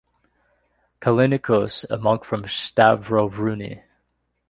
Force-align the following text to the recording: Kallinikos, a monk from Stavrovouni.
Kallinikos, 0.99 1.85
a 1.91 1.95
monk 1.95 2.23
from 2.25 2.45
Stavrovouni. 2.45 3.83